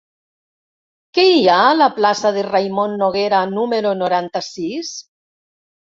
[1.17, 4.95] Què hi ha a la plaça de Raimon Noguera número noranta-sis?